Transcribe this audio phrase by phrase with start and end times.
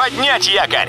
[0.00, 0.88] Поднять якорь!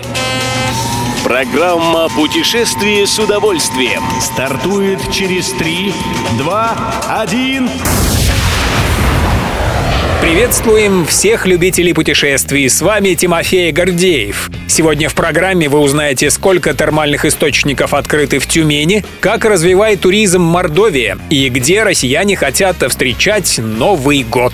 [1.25, 5.93] Программа «Путешествие с удовольствием» стартует через 3,
[6.37, 7.69] 2, 1...
[10.21, 12.69] Приветствуем всех любителей путешествий.
[12.69, 14.49] С вами Тимофей Гордеев.
[14.69, 21.17] Сегодня в программе вы узнаете, сколько термальных источников открыты в Тюмени, как развивает туризм Мордовия
[21.29, 24.53] и где россияне хотят встречать Новый год.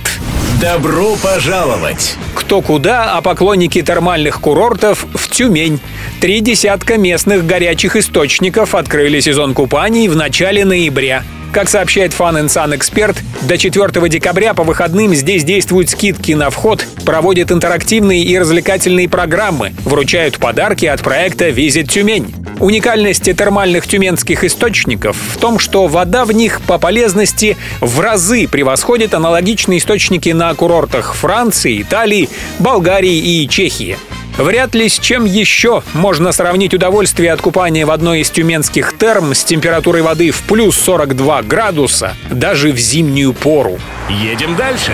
[0.61, 2.15] Добро пожаловать!
[2.33, 5.79] Кто куда, а поклонники термальных курортов в Тюмень.
[6.19, 11.23] Три десятка местных горячих источников открыли сезон купаний в начале ноября.
[11.51, 16.87] Как сообщает Fun Sun Expert, до 4 декабря по выходным здесь действуют скидки на вход,
[17.05, 22.33] проводят интерактивные и развлекательные программы, вручают подарки от проекта «Визит Тюмень».
[22.59, 29.13] Уникальность термальных тюменских источников в том, что вода в них по полезности в разы превосходит
[29.13, 33.97] аналогичные источники на курортах Франции, Италии, Болгарии и Чехии.
[34.37, 39.33] Вряд ли с чем еще можно сравнить удовольствие от купания в одной из тюменских терм
[39.33, 43.79] с температурой воды в плюс 42 градуса даже в зимнюю пору.
[44.09, 44.93] Едем дальше.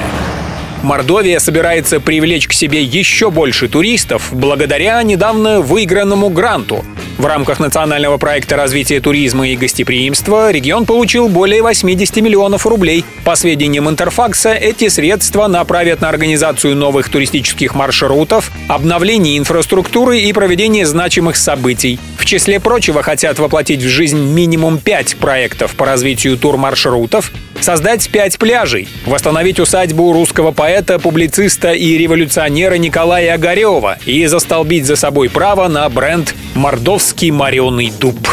[0.81, 6.83] Мордовия собирается привлечь к себе еще больше туристов благодаря недавно выигранному гранту.
[7.23, 13.05] В рамках национального проекта развития туризма и гостеприимства регион получил более 80 миллионов рублей.
[13.23, 20.85] По сведениям Интерфакса, эти средства направят на организацию новых туристических маршрутов, обновление инфраструктуры и проведение
[20.85, 21.97] значимых событий.
[22.17, 27.31] В числе прочего хотят воплотить в жизнь минимум пять проектов по развитию турмаршрутов,
[27.64, 34.95] создать пять пляжей, восстановить усадьбу русского поэта, публициста и революционера Николая Огарева и застолбить за
[34.95, 38.28] собой право на бренд «Мордовский мореный дуб».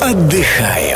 [0.00, 0.87] Отдыхаем.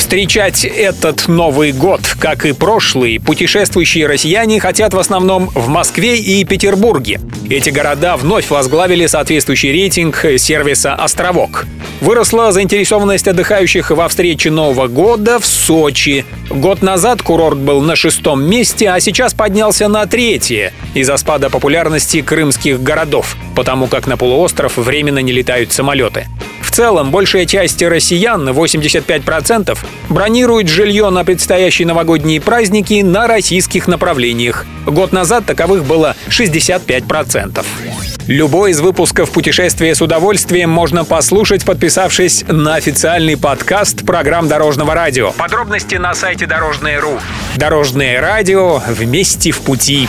[0.00, 6.42] Встречать этот Новый год, как и прошлый, путешествующие россияне хотят в основном в Москве и
[6.44, 7.20] Петербурге.
[7.50, 11.66] Эти города вновь возглавили соответствующий рейтинг сервиса «Островок».
[12.00, 16.24] Выросла заинтересованность отдыхающих во встрече Нового года в Сочи.
[16.48, 22.22] Год назад курорт был на шестом месте, а сейчас поднялся на третье из-за спада популярности
[22.22, 26.26] крымских городов, потому как на полуостров временно не летают самолеты.
[26.70, 29.76] В целом, большая часть россиян, 85%,
[30.08, 34.66] бронирует жилье на предстоящие новогодние праздники на российских направлениях.
[34.86, 37.66] Год назад таковых было 65%.
[38.28, 45.32] Любой из выпусков «Путешествия с удовольствием» можно послушать, подписавшись на официальный подкаст программ Дорожного радио.
[45.32, 47.18] Подробности на сайте Дорожное.ру.
[47.56, 50.08] Дорожное радио вместе в пути.